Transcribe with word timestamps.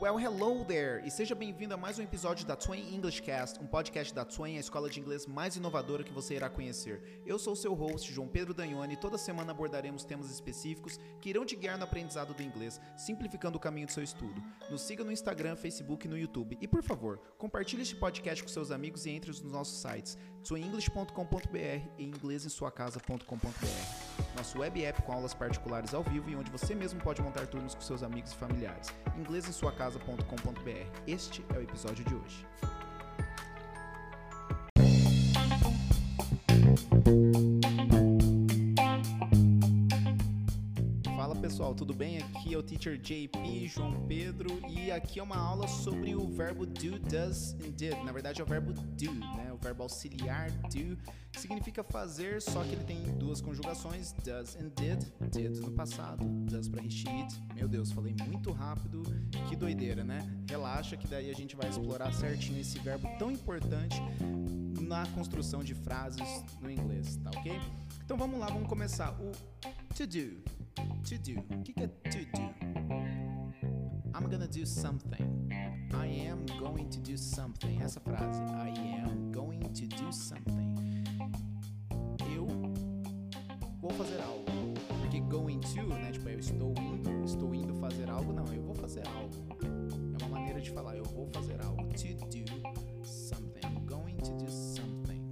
Well, 0.00 0.18
hello 0.18 0.64
there! 0.64 1.06
E 1.06 1.10
seja 1.10 1.34
bem-vindo 1.34 1.74
a 1.74 1.76
mais 1.76 1.98
um 1.98 2.02
episódio 2.02 2.46
da 2.46 2.56
Twain 2.56 2.94
English 2.94 3.20
Cast, 3.20 3.60
um 3.60 3.66
podcast 3.66 4.14
da 4.14 4.24
Twain, 4.24 4.56
a 4.56 4.60
escola 4.60 4.88
de 4.88 4.98
inglês 4.98 5.26
mais 5.26 5.56
inovadora 5.56 6.02
que 6.02 6.10
você 6.10 6.36
irá 6.36 6.48
conhecer. 6.48 7.20
Eu 7.26 7.38
sou 7.38 7.54
seu 7.54 7.74
host, 7.74 8.10
João 8.10 8.26
Pedro 8.26 8.54
Danhone, 8.54 8.94
e 8.94 8.96
toda 8.96 9.18
semana 9.18 9.50
abordaremos 9.50 10.02
temas 10.02 10.30
específicos 10.30 10.98
que 11.20 11.28
irão 11.28 11.44
te 11.44 11.54
guiar 11.54 11.76
no 11.76 11.84
aprendizado 11.84 12.32
do 12.32 12.42
inglês, 12.42 12.80
simplificando 12.96 13.58
o 13.58 13.60
caminho 13.60 13.88
do 13.88 13.92
seu 13.92 14.02
estudo. 14.02 14.42
Nos 14.70 14.80
siga 14.80 15.04
no 15.04 15.12
Instagram, 15.12 15.54
Facebook 15.54 16.06
e 16.06 16.08
no 16.08 16.16
YouTube. 16.16 16.56
E, 16.62 16.66
por 16.66 16.82
favor, 16.82 17.18
compartilhe 17.36 17.82
este 17.82 17.94
podcast 17.94 18.42
com 18.42 18.48
seus 18.48 18.70
amigos 18.70 19.04
e 19.04 19.10
entre 19.10 19.28
nos 19.28 19.42
nossos 19.42 19.82
sites 19.82 20.16
twainenglish.com.br 20.44 21.88
e 21.98 22.04
inglesemsuacasa.com.br. 22.04 24.36
Nosso 24.36 24.58
web 24.58 24.84
app 24.84 25.02
com 25.02 25.12
aulas 25.12 25.34
particulares 25.34 25.94
ao 25.94 26.02
vivo 26.02 26.30
e 26.30 26.36
onde 26.36 26.50
você 26.50 26.74
mesmo 26.74 27.00
pode 27.00 27.22
montar 27.22 27.46
turnos 27.46 27.74
com 27.74 27.80
seus 27.80 28.02
amigos 28.02 28.32
e 28.32 28.36
familiares. 28.36 28.92
Inglês 29.18 29.48
em 29.48 29.52
sua 29.52 29.72
casa 29.72 29.98
casa.com.br. 29.98 31.00
Este 31.06 31.44
é 31.54 31.58
o 31.58 31.62
episódio 31.62 32.04
de 32.04 32.14
hoje. 32.14 32.46
Pessoal, 41.60 41.74
tudo 41.74 41.92
bem? 41.92 42.16
Aqui 42.22 42.54
é 42.54 42.56
o 42.56 42.62
Teacher 42.62 42.96
JP 42.96 43.68
João 43.68 44.06
Pedro 44.06 44.48
e 44.66 44.90
aqui 44.90 45.20
é 45.20 45.22
uma 45.22 45.36
aula 45.36 45.68
sobre 45.68 46.14
o 46.14 46.26
verbo 46.26 46.64
do, 46.64 46.98
does 47.00 47.52
and 47.62 47.72
did. 47.72 48.02
Na 48.02 48.12
verdade 48.12 48.40
é 48.40 48.44
o 48.44 48.46
verbo 48.46 48.72
do, 48.72 49.12
né? 49.12 49.52
O 49.52 49.58
verbo 49.58 49.82
auxiliar 49.82 50.50
do 50.50 50.96
significa 51.38 51.84
fazer, 51.84 52.40
só 52.40 52.64
que 52.64 52.70
ele 52.70 52.84
tem 52.84 53.02
duas 53.18 53.42
conjugações, 53.42 54.12
does 54.24 54.56
and 54.56 54.70
did. 54.74 55.04
Did 55.30 55.58
no 55.58 55.72
passado, 55.72 56.24
does 56.46 56.66
para 56.66 56.80
repeat. 56.80 57.38
Meu 57.54 57.68
Deus, 57.68 57.92
falei 57.92 58.16
muito 58.26 58.52
rápido, 58.52 59.02
que 59.46 59.54
doideira, 59.54 60.02
né? 60.02 60.26
Relaxa 60.48 60.96
que 60.96 61.06
daí 61.06 61.28
a 61.28 61.34
gente 61.34 61.56
vai 61.56 61.68
explorar 61.68 62.10
certinho 62.14 62.58
esse 62.58 62.78
verbo 62.78 63.06
tão 63.18 63.30
importante 63.30 64.00
na 64.80 65.06
construção 65.08 65.62
de 65.62 65.74
frases 65.74 66.42
no 66.58 66.70
inglês, 66.70 67.18
tá 67.18 67.28
ok? 67.36 67.52
Então 68.02 68.16
vamos 68.16 68.40
lá, 68.40 68.46
vamos 68.46 68.66
começar. 68.66 69.12
O 69.20 69.30
to 69.94 70.06
do. 70.06 70.59
To 71.10 71.18
do. 71.18 71.40
O 71.40 71.62
que 71.64 71.74
é 71.82 71.88
to 71.88 72.18
do? 72.18 72.42
I'm 74.14 74.30
gonna 74.30 74.46
do 74.46 74.64
something. 74.64 75.50
I 75.92 76.06
am 76.06 76.46
going 76.60 76.88
to 76.88 77.00
do 77.00 77.18
something. 77.18 77.82
Essa 77.82 77.98
frase. 77.98 78.40
I 78.52 78.70
am 79.04 79.32
going 79.32 79.58
to 79.58 79.88
do 79.88 80.12
something. 80.12 80.72
Eu 82.32 82.46
vou 83.80 83.90
fazer 83.90 84.20
algo. 84.20 84.44
Porque 85.00 85.18
going 85.22 85.58
to, 85.58 85.82
né? 85.88 86.12
Tipo, 86.12 86.28
eu 86.28 86.38
estou 86.38 86.74
indo, 86.78 87.24
estou 87.24 87.52
indo 87.56 87.74
fazer 87.74 88.08
algo. 88.08 88.32
Não, 88.32 88.46
eu 88.54 88.62
vou 88.62 88.76
fazer 88.76 89.02
algo. 89.08 89.34
É 89.64 90.24
uma 90.24 90.38
maneira 90.38 90.60
de 90.60 90.70
falar. 90.70 90.96
Eu 90.96 91.04
vou 91.06 91.28
fazer 91.34 91.60
algo. 91.60 91.82
To 91.88 92.14
do 92.26 93.04
something. 93.04 93.66
I'm 93.66 93.84
going 93.84 94.16
to 94.18 94.30
do 94.36 94.48
something. 94.48 95.28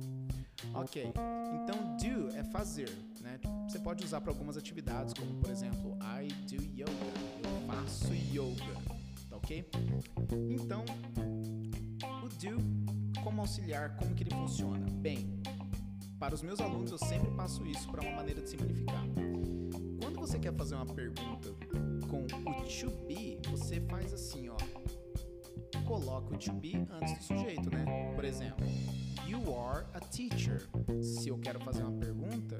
Ok. 0.75 1.13
Então, 1.55 1.97
do 1.97 2.37
é 2.37 2.43
fazer, 2.43 2.91
né? 3.29 3.41
Você 3.69 3.79
pode 3.79 4.05
usar 4.05 4.21
para 4.21 4.31
algumas 4.31 4.57
atividades, 4.57 5.13
como 5.13 5.35
por 5.41 5.51
exemplo, 5.51 5.97
I 6.01 6.29
do 6.47 6.63
yoga. 6.65 6.93
Eu 7.45 7.67
faço 7.67 8.15
yoga. 8.15 8.75
Tá 9.29 9.37
ok? 9.37 9.69
Então, 10.49 10.85
o 12.23 12.29
do, 12.29 13.23
como 13.23 13.43
auxiliar, 13.43 13.97
como 13.97 14.15
que 14.15 14.23
ele 14.23 14.31
funciona? 14.31 14.87
Bem, 14.91 15.41
para 16.19 16.35
os 16.35 16.43
meus 16.43 16.61
alunos 16.61 16.91
eu 16.91 16.99
sempre 16.99 17.31
passo 17.33 17.67
isso 17.67 17.89
para 17.91 18.01
uma 18.03 18.17
maneira 18.17 18.41
de 18.41 18.49
simplificar. 18.49 19.05
Quando 20.01 20.19
você 20.19 20.39
quer 20.39 20.55
fazer 20.55 20.75
uma 20.75 20.87
pergunta 20.87 21.51
com 22.09 22.25
o 22.25 22.65
to 22.65 22.91
be, 23.07 23.39
você 23.51 23.81
faz 23.83 24.13
assim, 24.13 24.49
ó. 24.49 24.57
Coloca 25.87 26.35
o 26.35 26.39
to 26.39 26.53
be 26.53 26.87
antes 26.91 27.19
do 27.19 27.23
sujeito, 27.23 27.71
né? 27.71 28.13
Por 28.15 28.25
exemplo, 28.25 28.67
you 29.27 29.55
are 29.55 29.85
a 29.95 30.01
teacher. 30.01 30.69
Se 31.03 31.29
eu 31.29 31.39
quero 31.39 31.61
fazer 31.61 31.83
uma 31.83 31.99
pergunta, 31.99 32.57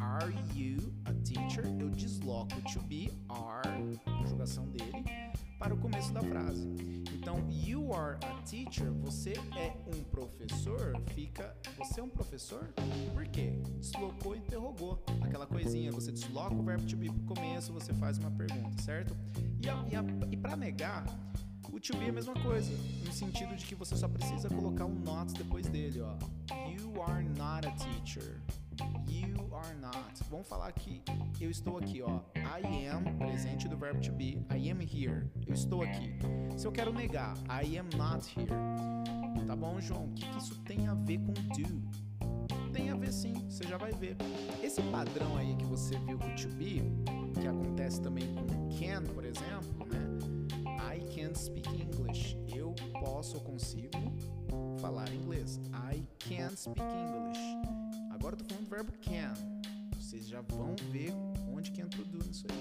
are 0.00 0.32
you 0.54 0.92
a 1.04 1.12
teacher? 1.24 1.64
Eu 1.78 1.90
desloco 1.90 2.60
to 2.72 2.80
be, 2.82 3.10
are, 3.28 3.98
conjugação 4.04 4.66
dele, 4.70 5.04
para 5.58 5.74
o 5.74 5.78
começo 5.78 6.12
da 6.12 6.22
frase. 6.22 6.68
Então, 7.14 7.44
you 7.50 7.92
are 7.92 8.18
a 8.22 8.42
teacher, 8.42 8.92
você 8.92 9.32
é 9.56 9.76
um 9.94 10.02
professor, 10.04 10.92
fica, 11.14 11.56
você 11.78 12.00
é 12.00 12.02
um 12.02 12.08
professor? 12.08 12.72
Por 13.12 13.26
quê? 13.26 13.58
Deslocou 13.80 14.36
e 14.36 14.38
interrogou. 14.38 15.02
Aquela 15.22 15.46
coisinha, 15.46 15.90
você 15.90 16.12
desloca 16.12 16.54
o 16.54 16.62
verbo 16.62 16.86
to 16.86 16.96
be 16.96 17.10
para 17.10 17.18
o 17.18 17.34
começo, 17.34 17.72
você 17.72 17.92
faz 17.94 18.18
uma 18.18 18.30
pergunta, 18.30 18.80
certo? 18.82 19.16
E, 19.60 19.66
e, 19.66 20.34
e 20.34 20.36
para 20.36 20.56
negar, 20.56 21.06
o 21.72 21.80
to 21.80 21.96
be 21.96 22.06
é 22.06 22.08
a 22.08 22.12
mesma 22.12 22.34
coisa, 22.34 22.70
no 23.04 23.12
sentido 23.12 23.54
de 23.56 23.64
que 23.64 23.74
você 23.74 23.96
só 23.96 24.08
precisa 24.08 24.48
colocar 24.48 24.84
um 24.84 24.94
not 24.94 25.32
depois 25.34 25.66
dele, 25.66 26.00
ó. 26.00 26.16
You 26.68 27.02
are 27.02 27.24
not 27.24 27.66
a 27.66 27.72
teacher. 27.72 28.40
You 29.08 29.54
are 29.54 29.74
not. 29.80 30.22
Vamos 30.30 30.46
falar 30.46 30.72
que 30.72 31.02
eu 31.40 31.50
estou 31.50 31.78
aqui, 31.78 32.02
ó. 32.02 32.20
I 32.36 32.86
am, 32.88 33.16
presente 33.18 33.68
do 33.68 33.76
verbo 33.76 34.00
to 34.00 34.12
be. 34.12 34.44
I 34.50 34.70
am 34.70 34.80
here. 34.80 35.30
Eu 35.46 35.54
estou 35.54 35.82
aqui. 35.82 36.18
Se 36.56 36.66
eu 36.66 36.72
quero 36.72 36.92
negar, 36.92 37.36
I 37.48 37.78
am 37.78 37.88
not 37.96 38.26
here. 38.38 38.50
Tá 39.46 39.54
bom, 39.54 39.80
João? 39.80 40.06
O 40.06 40.12
que, 40.14 40.28
que 40.28 40.38
isso 40.38 40.58
tem 40.62 40.88
a 40.88 40.94
ver 40.94 41.18
com 41.18 41.32
do? 41.32 42.06
Tem 42.72 42.90
a 42.90 42.96
ver 42.96 43.12
sim, 43.12 43.32
você 43.48 43.64
já 43.64 43.78
vai 43.78 43.92
ver. 43.92 44.16
Esse 44.62 44.82
padrão 44.82 45.36
aí 45.36 45.54
que 45.56 45.64
você 45.64 45.96
viu 46.00 46.18
com 46.18 46.34
to 46.34 46.48
be, 46.48 46.82
que 47.40 47.46
acontece 47.46 48.02
também 48.02 48.34
com 48.34 48.68
can, 48.76 49.02
por 49.14 49.24
exemplo, 49.24 49.86
né? 49.86 50.35
I 50.86 51.00
can 51.14 51.34
speak 51.34 51.68
English. 51.68 52.36
Eu 52.54 52.74
posso 53.00 53.36
ou 53.36 53.42
consigo 53.42 53.98
falar 54.80 55.12
inglês. 55.12 55.58
I 55.74 56.02
can 56.20 56.50
speak 56.56 56.80
English. 56.80 57.40
Agora 58.12 58.34
eu 58.34 58.38
tô 58.38 58.44
falando 58.44 58.64
do 58.64 58.70
verbo 58.70 58.92
can. 59.00 59.34
Vocês 59.98 60.28
já 60.28 60.40
vão 60.42 60.76
ver 60.92 61.12
onde 61.52 61.72
que 61.72 61.80
entra 61.82 62.00
o 62.00 62.04
do 62.04 62.24
nisso 62.24 62.46
aí. 62.48 62.56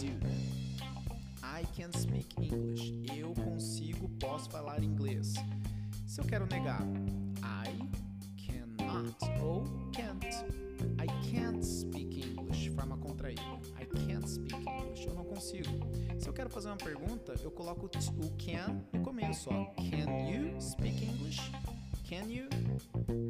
Do? 0.00 0.24
I 1.44 1.66
can 1.76 1.92
speak 1.98 2.26
English. 2.40 3.04
Eu 3.14 3.34
consigo, 3.34 4.08
posso 4.18 4.50
falar 4.50 4.82
inglês. 4.82 5.34
Se 6.06 6.20
eu 6.20 6.24
quero 6.24 6.46
negar, 6.46 6.82
I 7.42 7.78
cannot 8.46 9.14
ou 9.42 9.64
can't. 9.92 10.26
I 10.98 11.06
can't 11.30 11.64
speak 11.64 12.03
quero 16.34 16.50
fazer 16.50 16.68
uma 16.68 16.76
pergunta, 16.76 17.34
eu 17.42 17.50
coloco 17.50 17.86
o 17.86 17.88
can 17.88 18.82
no 18.92 19.02
começo. 19.02 19.48
Ó. 19.50 19.66
Can 19.76 20.28
you 20.28 20.60
speak 20.60 21.04
English? 21.04 21.40
Can 22.08 22.28
you? 22.28 22.48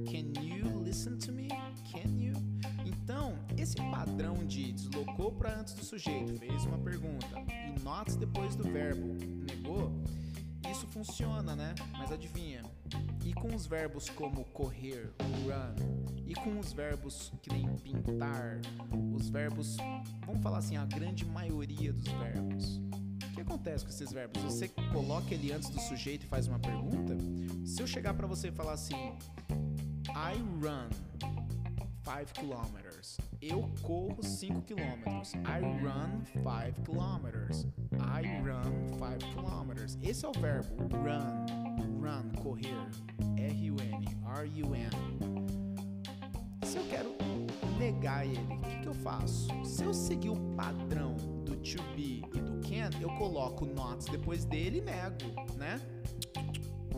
Can 0.07 0.43
you 0.43 0.83
listen 0.83 1.19
to 1.19 1.33
me? 1.33 1.49
Can 1.93 2.19
you? 2.19 2.33
Então, 2.87 3.39
esse 3.59 3.77
padrão 3.77 4.47
de 4.47 4.73
deslocou 4.73 5.33
para 5.33 5.61
antes 5.61 5.75
do 5.75 5.85
sujeito, 5.85 6.35
fez 6.39 6.65
uma 6.65 6.79
pergunta 6.79 7.27
e 7.77 7.81
not 7.83 8.17
depois 8.17 8.57
do 8.57 8.65
verbo, 8.65 9.15
negou, 9.47 9.93
isso 10.71 10.87
funciona, 10.87 11.55
né? 11.55 11.75
Mas 11.93 12.11
adivinha? 12.11 12.63
E 13.25 13.35
com 13.35 13.55
os 13.55 13.67
verbos 13.67 14.09
como 14.09 14.45
correr, 14.47 15.13
run, 15.45 16.15
e 16.27 16.35
com 16.35 16.59
os 16.59 16.73
verbos 16.73 17.33
que 17.43 17.51
nem 17.51 17.67
pintar, 17.77 18.61
os 19.15 19.29
verbos, 19.29 19.77
vamos 20.27 20.43
falar 20.43 20.59
assim, 20.59 20.77
a 20.77 20.85
grande 20.87 21.25
maioria 21.25 21.93
dos 21.93 22.09
verbos. 22.09 22.81
Acontece 23.47 23.85
com 23.85 23.91
esses 23.91 24.11
verbos? 24.11 24.43
Você 24.43 24.69
coloca 24.93 25.35
ele 25.35 25.53
antes 25.53 25.69
do 25.69 25.79
sujeito 25.81 26.25
e 26.25 26.27
faz 26.27 26.47
uma 26.47 26.59
pergunta. 26.59 27.15
Se 27.67 27.83
eu 27.83 27.87
chegar 27.87 28.15
para 28.15 28.27
você 28.27 28.49
e 28.49 28.53
falar 28.53 28.73
assim, 28.73 28.95
I 30.09 30.39
run 30.61 30.89
5 32.05 32.33
kilometers. 32.35 33.19
Eu 33.41 33.71
corro 33.83 34.23
5 34.23 34.63
kilometros. 34.63 35.35
I 35.35 35.61
run 35.83 36.25
5 36.33 36.83
kilometers. 36.85 37.67
I 37.93 38.41
run 38.43 38.99
5 38.99 39.35
kilometers. 39.35 39.99
Esse 40.03 40.25
é 40.25 40.29
o 40.29 40.33
verbo 40.33 40.77
run. 40.97 41.47
Run, 42.01 42.31
correr. 42.43 42.89
R-U-N. 43.37 44.05
R-U-N. 44.25 45.64
Se 46.75 46.79
eu 46.81 46.89
quero 46.89 47.15
negar 47.79 48.27
ele, 48.27 48.41
o 48.53 48.61
que, 48.61 48.81
que 48.81 48.89
eu 48.89 48.95
faço? 48.95 49.47
Se 49.65 49.85
eu 49.85 49.95
seguir 49.95 50.31
o 50.31 50.55
padrão 50.57 51.15
do 51.45 51.55
to 51.59 51.81
be 51.95 52.21
e 52.35 52.41
do 52.41 52.61
can, 52.69 52.91
eu 53.01 53.09
coloco 53.11 53.65
not 53.65 54.11
depois 54.11 54.45
dele 54.45 54.79
e 54.79 54.81
nego, 54.81 55.55
né? 55.57 55.81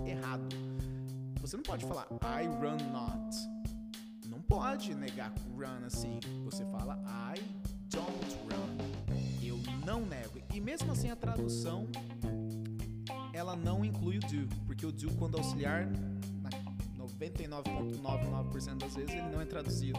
Errado. 0.07 0.49
Você 1.43 1.59
não 1.59 1.63
pode 1.63 1.85
falar 1.85 2.07
I 2.23 2.47
run 2.47 2.91
not. 2.91 3.37
Não 4.31 4.41
pode 4.41 4.95
negar 4.95 5.31
run 5.55 5.85
assim. 5.85 6.21
Você 6.47 6.65
fala 6.65 6.99
I 7.37 7.43
don't 7.91 8.35
run. 8.49 8.79
Eu 9.43 9.59
não 9.85 10.07
nego. 10.07 10.41
E 10.55 10.59
mesmo 10.59 10.91
assim 10.91 11.11
a 11.11 11.17
tradução 11.17 11.87
ela 13.35 13.55
não 13.55 13.85
inclui 13.85 14.17
o 14.17 14.21
do, 14.21 14.49
porque 14.65 14.87
o 14.87 14.91
do 14.91 15.13
quando 15.17 15.37
auxiliar 15.37 15.87
99,99% 17.37 18.79
das 18.79 18.95
vezes 18.95 19.15
ele 19.15 19.29
não 19.29 19.41
é 19.41 19.45
traduzido. 19.45 19.99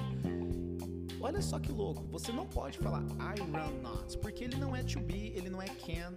Olha 1.19 1.41
só 1.41 1.59
que 1.59 1.71
louco, 1.71 2.03
você 2.11 2.31
não 2.31 2.45
pode 2.45 2.77
falar 2.77 3.01
I 3.01 3.39
run 3.39 3.81
not, 3.81 4.17
porque 4.19 4.43
ele 4.43 4.55
não 4.55 4.75
é 4.75 4.83
to 4.83 4.99
be, 4.99 5.33
ele 5.35 5.49
não 5.49 5.61
é 5.61 5.67
can, 5.67 6.13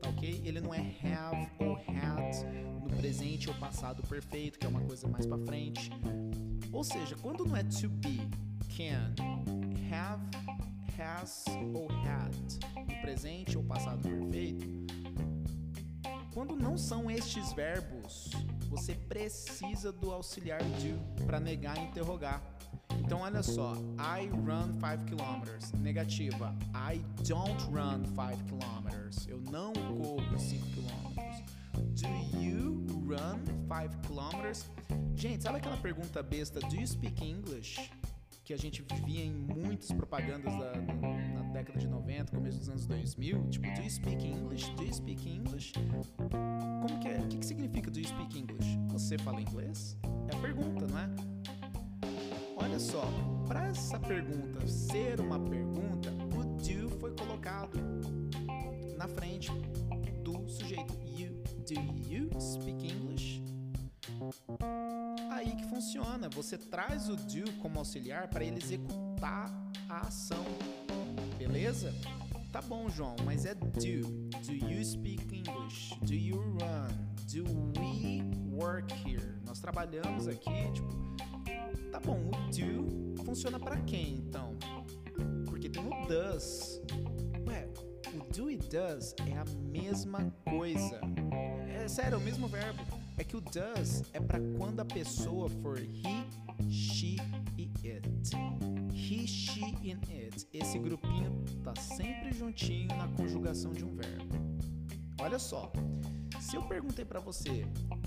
tá 0.00 0.08
ok? 0.08 0.42
Ele 0.44 0.60
não 0.60 0.74
é 0.74 0.78
have 0.78 1.48
ou 1.58 1.74
had 1.76 2.44
no 2.82 2.96
presente 2.96 3.48
ou 3.48 3.54
passado 3.56 4.02
perfeito, 4.06 4.58
que 4.58 4.66
é 4.66 4.68
uma 4.68 4.80
coisa 4.80 5.06
mais 5.08 5.26
para 5.26 5.38
frente. 5.38 5.90
Ou 6.72 6.82
seja, 6.82 7.16
quando 7.16 7.44
não 7.44 7.56
é 7.56 7.62
to 7.64 7.88
be, 7.88 8.28
can, 8.76 9.14
have, 9.92 10.22
has 10.98 11.44
ou 11.74 11.88
had 11.90 12.34
no 12.76 13.00
presente 13.02 13.58
ou 13.58 13.64
passado 13.64 14.08
perfeito, 14.08 14.66
quando 16.32 16.56
não 16.56 16.78
são 16.78 17.10
estes 17.10 17.52
verbos, 17.52 18.30
você 18.70 18.94
precisa 18.94 19.90
do 19.90 20.12
auxiliar 20.12 20.62
do 20.62 21.26
para 21.26 21.40
negar 21.40 21.76
e 21.76 21.80
interrogar. 21.88 22.40
Então 23.00 23.20
olha 23.22 23.42
só, 23.42 23.74
I 23.98 24.28
run 24.28 24.74
5 24.74 25.04
kilometers. 25.06 25.72
Negativa, 25.72 26.54
I 26.72 26.98
don't 27.26 27.62
run 27.64 28.04
5 28.06 28.44
kilometers. 28.44 29.26
Eu 29.26 29.40
não 29.40 29.72
corro 29.72 30.38
5 30.38 30.66
quilômetros. 30.68 31.42
Do 32.00 32.38
you 32.38 32.86
run 33.06 33.44
5 33.66 34.06
kilometers? 34.06 34.70
Gente, 35.16 35.42
sabe 35.42 35.58
aquela 35.58 35.76
pergunta 35.76 36.22
besta, 36.22 36.60
do 36.60 36.76
you 36.76 36.86
speak 36.86 37.24
English? 37.24 37.90
Que 38.44 38.54
a 38.54 38.56
gente 38.56 38.84
via 39.04 39.24
em 39.24 39.32
muitas 39.32 39.90
propagandas 39.92 40.52
da, 40.56 40.72
na, 40.76 41.42
década 41.52 41.78
de 41.78 41.88
90, 41.88 42.36
começo 42.36 42.58
dos 42.58 42.68
anos 42.68 42.86
2000. 42.86 43.48
Tipo, 43.50 43.66
do 43.74 43.82
you 43.82 43.90
speak 43.90 44.26
English? 44.26 44.70
Do 44.76 44.84
you 44.84 44.94
speak 44.94 45.28
English? 45.28 45.72
Como 46.80 46.98
que 46.98 47.08
é? 47.08 47.18
O 47.18 47.28
que, 47.28 47.38
que 47.38 47.46
significa 47.46 47.90
do 47.90 47.98
you 47.98 48.06
speak 48.06 48.38
English? 48.38 48.78
Você 48.88 49.18
fala 49.18 49.40
inglês? 49.40 49.96
É 50.32 50.36
a 50.36 50.40
pergunta, 50.40 50.86
não 50.86 50.98
é? 50.98 51.10
Olha 52.56 52.78
só, 52.78 53.02
para 53.46 53.68
essa 53.68 53.98
pergunta 53.98 54.66
ser 54.66 55.20
uma 55.20 55.38
pergunta, 55.38 56.10
o 56.36 56.44
do 56.56 56.88
foi 56.98 57.14
colocado 57.14 57.78
na 58.96 59.08
frente 59.08 59.50
do 60.22 60.48
sujeito 60.48 60.94
you. 61.04 61.42
Do 61.66 61.74
you 62.08 62.30
speak 62.40 62.86
English? 62.86 63.42
Aí 65.30 65.54
que 65.56 65.64
funciona, 65.64 66.28
você 66.28 66.58
traz 66.58 67.08
o 67.08 67.16
do 67.16 67.52
como 67.60 67.78
auxiliar 67.78 68.28
para 68.28 68.44
ele 68.44 68.58
executar 68.58 69.50
a 69.88 70.00
ação. 70.00 70.44
Beleza? 71.38 71.94
Tá 72.52 72.60
bom, 72.60 72.88
João, 72.88 73.16
mas 73.24 73.44
é 73.46 73.54
do. 73.54 73.66
Do 73.70 74.52
you 74.52 74.84
speak 74.84 75.22
English? 75.34 75.89
Do 76.02 76.14
you 76.14 76.40
run? 76.60 76.90
Do 77.32 77.44
we 77.78 78.22
work 78.50 78.90
here? 78.92 79.38
Nós 79.46 79.60
trabalhamos 79.60 80.26
aqui, 80.26 80.72
tipo, 80.72 81.10
Tá 81.90 81.98
bom, 81.98 82.18
o 82.28 82.50
do 82.50 83.24
funciona 83.24 83.58
para 83.58 83.76
quem 83.82 84.14
então? 84.14 84.56
Porque 85.44 85.68
tem 85.68 85.82
o 85.82 86.06
does. 86.06 86.80
Ué, 87.46 87.68
o 88.14 88.32
do 88.32 88.50
e 88.50 88.56
does 88.56 89.14
é 89.26 89.36
a 89.36 89.44
mesma 89.70 90.32
coisa. 90.48 91.00
É 91.68 91.88
sério, 91.88 92.14
é 92.14 92.18
o 92.18 92.20
mesmo 92.20 92.46
verbo. 92.46 92.82
É 93.18 93.24
que 93.24 93.36
o 93.36 93.40
does 93.40 94.04
é 94.12 94.20
para 94.20 94.38
quando 94.56 94.80
a 94.80 94.84
pessoa 94.84 95.48
for 95.48 95.78
he, 95.78 96.24
she 96.70 97.16
e 97.58 97.70
it. 97.84 98.08
He, 98.94 99.26
she 99.26 99.64
and 99.90 100.00
it. 100.08 100.46
Esse 100.52 100.78
grupinho 100.78 101.44
tá 101.64 101.74
sempre 101.76 102.32
juntinho 102.32 102.88
na 102.96 103.08
conjugação 103.08 103.72
de 103.72 103.84
um 103.84 103.94
verbo. 103.94 104.49
Olha 105.20 105.38
só. 105.38 105.70
Se 106.40 106.56
eu 106.56 106.62
perguntei 106.62 107.04
para 107.04 107.20
você, 107.20 107.66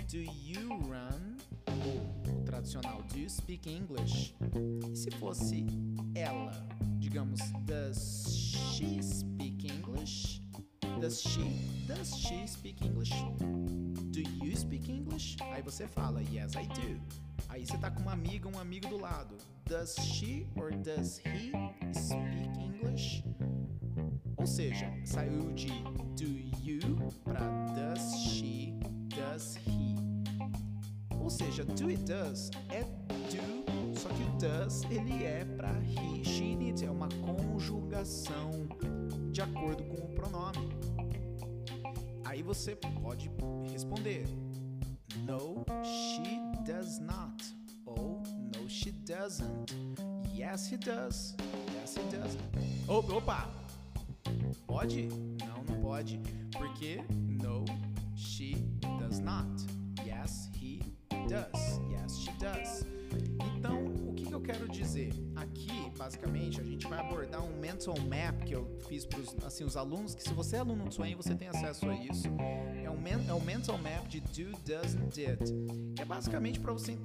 do 0.10 0.18
you 0.18 0.68
run? 0.70 1.38
Ou 1.86 2.40
o 2.40 2.44
tradicional, 2.44 3.04
do 3.04 3.20
you 3.20 3.30
speak 3.30 3.70
English? 3.70 4.36
E 4.92 4.96
se 4.96 5.12
fosse 5.12 5.66
ela, 6.16 6.52
digamos, 6.98 7.40
does 7.66 8.36
she 8.74 9.02
speak 9.02 9.68
English? 9.68 10.42
Does 11.00 11.22
she? 11.22 11.44
Does 11.88 12.16
she 12.16 12.48
speak 12.48 12.84
English? 12.84 13.14
Do 14.12 14.22
you 14.44 14.56
speak 14.56 14.92
English? 14.92 15.38
Aí 15.52 15.62
você 15.62 15.88
fala, 15.88 16.22
yes, 16.22 16.54
I 16.56 16.68
do. 16.68 17.02
Aí 17.50 17.66
você 17.66 17.78
tá 17.78 17.92
com 17.92 18.02
uma 18.02 18.14
amiga, 18.14 18.50
um 18.50 18.60
amigo 18.60 18.88
do 18.88 19.00
lado. 19.00 19.38
Does 19.66 19.96
she 19.96 20.48
or 20.56 20.72
does 20.72 21.20
he 21.20 21.52
speak 21.94 22.60
English? 22.60 23.24
Ou 24.44 24.48
seja, 24.48 24.92
saiu 25.06 25.54
de 25.54 25.70
do 26.18 26.28
you 26.62 26.98
para 27.24 27.40
does 27.74 28.14
she, 28.14 28.74
does 29.08 29.56
he. 29.66 29.96
Ou 31.18 31.30
seja, 31.30 31.64
do 31.64 31.90
e 31.90 31.96
does 31.96 32.52
é 32.70 32.84
do, 32.84 33.98
só 33.98 34.10
que 34.10 34.22
o 34.22 34.32
does 34.38 34.84
ele 34.92 35.24
é 35.24 35.46
para 35.46 35.72
he, 35.80 36.26
she 36.26 36.58
it, 36.60 36.84
é 36.84 36.92
uma 36.92 37.08
conjugação 37.08 38.52
de 39.32 39.42
acordo 39.42 39.82
com 39.86 40.08
o 40.08 40.10
pronome. 40.10 40.68
Aí 42.26 42.44
você 42.44 42.76
pode 42.76 43.32
responder 43.72 44.26
No, 45.26 45.64
she 45.86 46.42
does 46.66 47.00
not. 47.00 47.42
Ou 47.86 48.22
no, 48.58 48.70
she 48.70 48.92
doesn't. 48.92 49.74
Yes, 50.36 50.70
he 50.70 50.76
does. 50.76 51.34
Yes, 51.80 51.96
he 51.96 52.04
does. 52.12 52.38
Opa! 52.90 53.63
Pode? 54.74 55.08
Não, 55.46 55.64
não 55.70 55.82
pode. 55.84 56.20
Porque 56.52 57.04
no, 57.28 57.64
she 58.16 58.56
does 59.00 59.20
not. 59.20 59.48
Yes, 60.04 60.50
he 60.60 60.82
does. 61.30 61.80
Yes, 61.92 62.18
she 62.18 62.32
does. 62.40 62.84
Então, 63.56 63.86
o 64.10 64.16
que, 64.16 64.32
eu 64.32 64.42
quero 64.42 64.68
dizer? 64.68 65.14
Aqui, 65.36 65.92
basicamente, 65.96 66.60
a 66.60 66.64
gente 66.64 66.88
vai 66.88 67.00
abordar 67.00 67.44
um 67.44 67.56
mental 67.60 67.94
map 68.00 68.44
que 68.46 68.56
eu 68.56 68.66
fiz 68.90 69.06
para 69.06 69.20
assim, 69.46 69.64
os 69.64 69.78
alunos, 69.78 70.16
que 70.16 70.24
se 70.24 70.34
você 70.34 70.56
é 70.56 70.60
aluno 70.60 70.86
do 70.86 70.92
Swain, 70.92 71.14
você 71.14 71.36
tem 71.36 71.50
acesso 71.50 71.88
a 71.88 71.96
isso. 71.96 72.28
É 72.84 72.90
um, 72.90 73.30
é 73.30 73.34
um 73.36 73.42
mental 73.42 73.78
map 73.78 74.08
de 74.08 74.22
do, 74.22 74.58
does 74.66 74.96
did. 75.14 75.94
Que 75.96 76.02
é 76.02 76.06
basicamente 76.06 76.60
para 76.60 76.74
você 76.74 76.98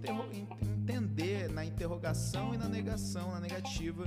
entender 0.88 1.50
na 1.50 1.67
interrogação 1.67 2.55
e 2.55 2.56
na 2.56 2.67
negação, 2.67 3.31
na 3.31 3.41
negativa, 3.41 4.06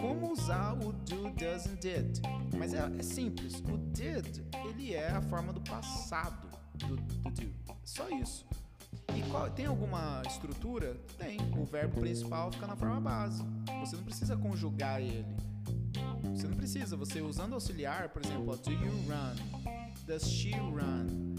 como 0.00 0.32
usar 0.32 0.72
o 0.74 0.92
do, 0.92 1.30
does 1.30 1.66
and 1.66 1.76
did. 1.76 2.20
Mas 2.56 2.74
é, 2.74 2.78
é, 2.98 3.02
simples. 3.02 3.60
O 3.60 3.76
did, 3.78 4.42
ele 4.68 4.94
é 4.94 5.10
a 5.10 5.22
forma 5.22 5.52
do 5.52 5.60
passado 5.60 6.48
do, 6.74 6.96
do 6.96 7.30
do. 7.30 7.52
Só 7.84 8.08
isso. 8.08 8.46
E 9.16 9.22
qual, 9.30 9.50
tem 9.50 9.66
alguma 9.66 10.22
estrutura? 10.26 10.94
Tem. 11.18 11.38
O 11.56 11.64
verbo 11.64 12.00
principal 12.00 12.50
fica 12.50 12.66
na 12.66 12.76
forma 12.76 13.00
base. 13.00 13.42
Você 13.80 13.96
não 13.96 14.04
precisa 14.04 14.36
conjugar 14.36 15.00
ele. 15.00 15.36
Você 16.34 16.46
não 16.46 16.56
precisa. 16.56 16.96
Você 16.96 17.20
usando 17.20 17.54
auxiliar, 17.54 18.08
por 18.08 18.24
exemplo, 18.24 18.56
do 18.56 18.70
you 18.70 18.92
run? 19.06 19.34
Does 20.06 20.24
she 20.24 20.52
run? 20.52 21.34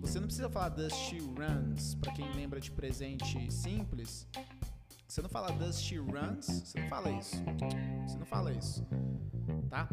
Você 0.00 0.18
não 0.18 0.26
precisa 0.26 0.48
falar 0.48 0.70
does 0.70 0.94
she 0.94 1.18
runs, 1.18 1.94
para 1.94 2.12
quem 2.12 2.30
lembra 2.32 2.58
de 2.58 2.70
presente 2.70 3.52
simples. 3.52 4.26
Você 5.10 5.22
não 5.22 5.28
fala 5.28 5.50
does 5.50 5.82
she 5.82 5.96
runs? 5.96 6.46
Você 6.46 6.78
não 6.78 6.88
fala 6.88 7.10
isso. 7.10 7.34
Você 8.06 8.16
não 8.16 8.26
fala 8.26 8.52
isso. 8.52 8.86
Tá? 9.68 9.88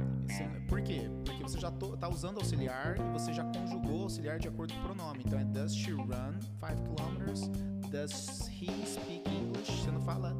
por 0.69 0.79
quê? 0.83 1.09
Porque 1.25 1.41
você 1.41 1.59
já 1.59 1.69
está 1.69 2.07
usando 2.07 2.37
auxiliar 2.37 2.99
e 2.99 3.11
você 3.13 3.33
já 3.33 3.43
conjugou 3.45 4.03
auxiliar 4.03 4.37
de 4.37 4.47
acordo 4.47 4.75
com 4.75 4.79
o 4.79 4.83
pronome. 4.83 5.23
Então 5.25 5.39
é 5.39 5.43
does 5.43 5.75
she 5.75 5.91
run 5.91 6.39
5 6.59 6.95
kilometers? 6.95 7.49
Does 7.89 8.47
he 8.47 8.67
speak 8.85 9.27
English? 9.27 9.71
Você 9.81 9.89
não 9.89 10.01
fala 10.01 10.37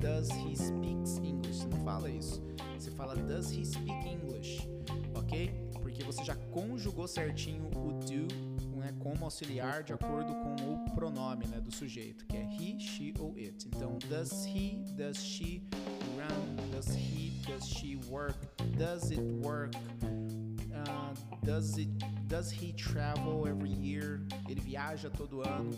does 0.00 0.30
he 0.30 0.56
speaks 0.56 1.18
English. 1.18 1.58
Você 1.58 1.68
não 1.68 1.84
fala 1.84 2.08
isso. 2.08 2.42
Você 2.78 2.90
fala 2.92 3.14
does 3.14 3.52
he 3.52 3.62
speak 3.62 4.08
English. 4.08 4.66
Ok? 5.14 5.52
Porque 5.82 6.02
você 6.02 6.24
já 6.24 6.34
conjugou 6.34 7.06
certinho 7.06 7.66
o 7.66 7.92
do 8.00 8.51
como 9.02 9.24
auxiliar 9.24 9.82
de 9.82 9.92
acordo 9.92 10.32
com 10.32 10.74
o 10.74 10.94
pronome 10.94 11.46
né, 11.46 11.60
do 11.60 11.74
sujeito, 11.74 12.24
que 12.26 12.36
é 12.36 12.44
he, 12.44 12.78
she 12.78 13.12
ou 13.18 13.34
it. 13.36 13.66
Então, 13.66 13.98
does 14.08 14.46
he, 14.46 14.76
does 14.94 15.18
she 15.18 15.62
run, 16.16 16.70
does 16.70 16.94
he, 16.94 17.42
does 17.46 17.66
she 17.66 17.96
work, 18.08 18.38
does 18.78 19.10
it 19.10 19.20
work, 19.44 19.76
uh, 20.72 21.12
does, 21.44 21.76
it, 21.78 21.90
does 22.28 22.52
he 22.52 22.72
travel 22.72 23.46
every 23.48 23.72
year, 23.72 24.20
ele 24.48 24.60
viaja 24.60 25.10
todo 25.10 25.42
ano. 25.42 25.72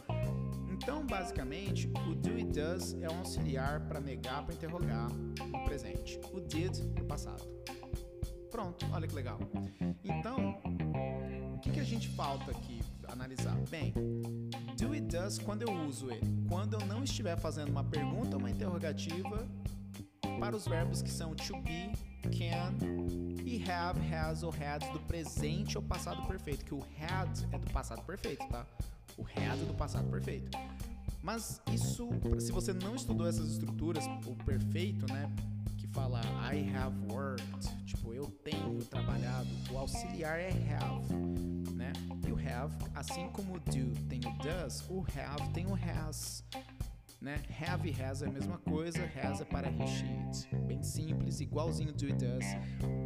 Então, 0.71 1.07
basicamente, 1.07 1.90
o 2.11 2.14
do 2.14 2.38
e 2.38 2.45
does 2.45 2.95
é 3.00 3.09
um 3.09 3.21
auxiliar 3.21 3.81
para 3.88 4.00
negar, 4.00 4.45
para 4.45 4.54
interrogar 4.54 5.09
no 5.11 5.64
presente. 5.64 6.21
O 6.33 6.40
did 6.40 6.76
no 6.99 7.04
passado. 7.07 7.43
Pronto, 8.50 8.87
olha 8.93 9.09
que 9.09 9.14
legal. 9.14 9.38
Então, 10.04 10.61
o 11.54 11.61
que, 11.61 11.71
que 11.71 11.81
a 11.81 11.85
gente 11.85 12.09
falta 12.09 12.50
aqui? 12.50 12.81
Analisar. 13.08 13.56
Bem, 13.70 13.92
do 14.76 14.94
e 14.94 15.00
does 15.00 15.38
quando 15.38 15.62
eu 15.62 15.73
uso 15.87 16.11
ele? 16.11 16.44
Quando 16.49 16.75
eu 16.75 16.87
não 16.87 17.02
estiver 17.04 17.37
fazendo 17.37 17.70
uma 17.70 17.84
pergunta 17.84 18.37
ou 18.37 18.38
uma 18.38 18.50
interrogativa 18.50 19.46
para 20.38 20.56
os 20.56 20.66
verbos 20.66 21.02
que 21.02 21.11
são 21.11 21.34
to 21.34 21.61
be, 21.62 21.92
can 22.37 22.75
e 23.44 23.62
have, 23.70 24.00
has 24.12 24.42
ou 24.42 24.50
had 24.50 24.84
do 24.92 25.00
presente 25.00 25.76
ou 25.76 25.82
passado 25.82 26.26
perfeito, 26.26 26.64
que 26.64 26.75
o 26.75 26.84
had 26.99 27.30
é 27.52 27.58
do 27.58 27.70
passado 27.70 28.02
perfeito, 28.02 28.46
tá? 28.49 28.66
O 29.16 29.23
had 29.23 29.61
é 29.61 29.64
do 29.64 29.75
passado 29.75 30.11
perfeito. 30.11 30.56
Mas 31.23 31.61
isso, 31.73 32.08
se 32.38 32.52
você 32.52 32.73
não 32.73 32.94
estudou 32.94 33.26
essas 33.26 33.49
estruturas, 33.52 34.04
o 34.26 34.34
perfeito, 34.44 35.11
né, 35.11 35.30
que 35.78 35.87
fala 35.87 36.20
I 36.52 36.70
have 36.76 36.94
worked, 37.11 37.44
eu 38.12 38.26
tenho 38.42 38.78
trabalhado. 38.84 39.49
O 39.70 39.78
auxiliar 39.78 40.38
é 40.38 40.49
have, 40.49 41.14
né? 41.73 41.92
E 42.26 42.32
o 42.32 42.37
have, 42.37 42.75
assim 42.94 43.28
como 43.28 43.54
o 43.54 43.61
do 43.61 43.92
tem 44.08 44.20
o 44.20 44.42
does, 44.42 44.84
o 44.88 45.00
have 45.00 45.52
tem 45.52 45.66
o 45.66 45.75
has. 45.75 46.44
Né? 47.20 47.40
Have 47.58 47.88
e 47.88 48.02
has 48.02 48.20
é 48.20 48.26
a 48.26 48.30
mesma 48.30 48.58
coisa, 48.58 48.99
has 49.23 49.40
é 49.40 49.44
para 49.44 49.70
he, 49.70 49.87
she, 49.87 50.04
it. 50.04 50.56
Bem 50.66 50.82
simples, 50.82 51.40
igualzinho 51.40 51.90
do 51.90 52.06
e 52.06 52.12
does. 52.12 52.44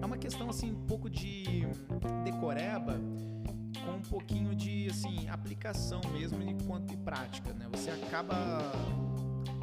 É 0.02 0.05
uma 0.05 0.19
questão 0.19 0.50
assim, 0.50 0.73
um 0.73 0.87
pouco 0.87 1.09
de 1.09 1.62
decoreba 2.25 3.00
com 3.85 3.93
um 3.93 4.02
pouquinho 4.02 4.57
de 4.57 4.88
assim 4.90 5.28
aplicação 5.28 6.00
mesmo 6.12 6.43
enquanto 6.43 6.97
prática, 6.99 7.52
né? 7.52 7.69
Você 7.71 7.90
acaba 7.90 8.73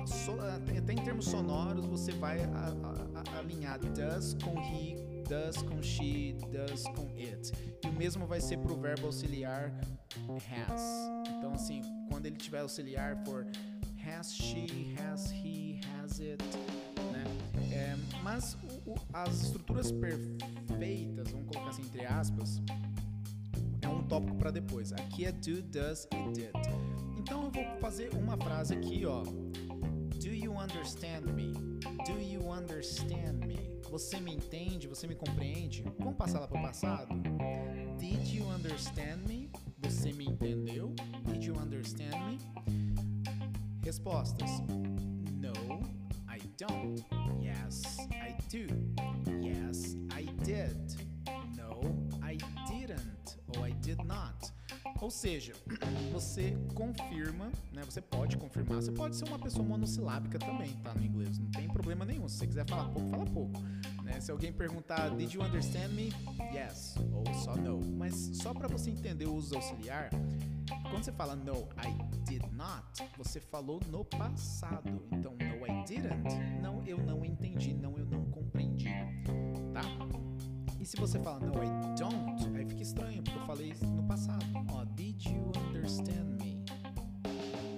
so, 0.05 0.37
até 0.77 0.93
em 0.93 1.03
termos 1.03 1.25
sonoros 1.25 1.85
você 1.85 2.11
vai 2.11 2.43
a, 2.43 2.47
a, 2.47 3.35
a, 3.35 3.39
alinhar 3.39 3.79
does 3.79 4.35
com 4.43 4.59
he, 4.59 4.95
does 5.27 5.61
com 5.63 5.81
she, 5.81 6.35
does 6.51 6.83
com 6.83 7.07
it. 7.17 7.51
E 7.83 7.87
o 7.87 7.93
mesmo 7.93 8.25
vai 8.25 8.39
ser 8.39 8.57
pro 8.57 8.75
verbo 8.75 9.07
auxiliar 9.07 9.71
has. 10.67 10.81
Então 11.37 11.53
assim, 11.53 11.81
quando 12.09 12.25
ele 12.25 12.37
tiver 12.37 12.59
auxiliar 12.59 13.17
for 13.25 13.45
has 14.05 14.33
she, 14.33 14.95
has 14.99 15.31
he, 15.31 15.79
has 15.97 16.19
it, 16.19 16.43
né? 17.11 17.23
É, 17.73 17.95
mas 18.21 18.55
o, 18.85 18.91
o, 18.91 18.95
as 19.11 19.41
estruturas 19.41 19.91
perfeitas, 19.91 21.31
vamos 21.31 21.47
colocar 21.47 21.69
assim 21.69 21.81
entre 21.81 22.05
aspas, 22.05 22.61
é 23.81 23.87
um 23.87 24.03
tópico 24.03 24.35
para 24.37 24.51
depois. 24.51 24.93
Aqui 24.93 25.25
é 25.25 25.31
do, 25.31 25.61
does 25.61 26.07
e 26.13 26.31
did. 26.31 26.51
Então 27.17 27.45
eu 27.45 27.51
vou 27.51 27.79
fazer 27.79 28.13
uma 28.13 28.37
frase 28.37 28.73
aqui, 28.73 29.05
ó. 29.05 29.23
Do 29.23 30.31
you 30.31 30.53
understand 30.57 31.33
me? 31.33 31.53
Do 32.05 32.19
you 32.19 32.51
understand 32.51 33.45
me? 33.45 33.74
Você 33.89 34.19
me 34.19 34.33
entende? 34.33 34.87
Você 34.87 35.07
me 35.07 35.15
compreende? 35.15 35.83
Vamos 35.99 36.15
passar 36.15 36.39
lá 36.39 36.47
para 36.47 36.59
o 36.59 36.61
passado? 36.61 37.07
Did 37.97 38.27
you 38.33 38.45
understand 38.49 39.27
me? 39.27 39.49
Você 39.83 40.11
me 40.11 40.25
entendeu? 40.25 40.93
Did 41.25 41.43
you 41.43 41.55
understand 41.57 42.15
me? 42.27 42.39
Respostas: 43.83 44.49
No, 45.39 45.53
I 46.27 46.39
don't. 46.57 47.03
Yes, 47.41 47.97
I 48.11 48.35
do. 48.49 48.67
Yes, 49.41 49.95
I 50.11 50.25
did. 50.43 50.84
Ou 55.05 55.11
seja, 55.11 55.53
você 56.11 56.57
confirma, 56.73 57.51
né? 57.71 57.83
Você 57.85 58.01
pode 58.01 58.37
confirmar. 58.37 58.81
Você 58.81 58.91
pode 58.91 59.15
ser 59.15 59.25
uma 59.25 59.37
pessoa 59.37 59.63
monossilábica 59.63 60.39
também, 60.39 60.73
tá? 60.77 60.95
No 60.95 61.05
inglês. 61.05 61.37
Não 61.37 61.51
tem 61.51 61.67
problema 61.67 62.03
nenhum. 62.03 62.27
Se 62.27 62.39
você 62.39 62.47
quiser 62.47 62.67
falar 62.67 62.85
pouco, 62.85 63.09
fala 63.11 63.25
pouco. 63.27 63.61
Né? 64.03 64.19
Se 64.19 64.31
alguém 64.31 64.51
perguntar, 64.51 65.09
did 65.09 65.31
you 65.31 65.43
understand 65.43 65.89
me? 65.89 66.11
Yes. 66.51 66.95
Ou 67.13 67.23
só 67.35 67.55
no. 67.55 67.85
Mas 67.85 68.15
só 68.33 68.51
para 68.51 68.67
você 68.67 68.89
entender 68.89 69.27
o 69.27 69.35
uso 69.35 69.55
auxiliar, 69.55 70.09
quando 70.89 71.03
você 71.03 71.11
fala 71.11 71.35
no, 71.35 71.69
I 71.85 71.93
did 72.23 72.41
not, 72.53 73.07
você 73.15 73.39
falou 73.39 73.79
no 73.91 74.03
passado. 74.05 75.05
Então, 75.11 75.33
no, 75.33 75.67
I 75.67 75.83
didn't. 75.85 76.35
Não, 76.63 76.81
eu 76.83 76.97
não 76.97 77.23
entendi. 77.23 77.75
Não, 77.75 77.95
eu 77.95 78.07
não 78.07 78.25
compreendi. 78.31 78.89
Tá? 79.71 79.83
E 80.85 80.87
se 80.87 80.97
você 80.97 81.17
fala 81.17 81.39
no, 81.39 81.51
I 81.63 81.67
don't, 81.97 82.55
aí 82.55 82.63
fica 82.63 82.83
estranho, 82.83 83.23
porque 83.23 83.39
eu 83.39 83.45
falei 83.47 83.73
no 83.81 84.03
passado. 84.03 84.45
Ó, 84.71 84.84
did 85.17 85.31
you 85.31 85.51
understand 85.67 86.37
me? 86.39 86.63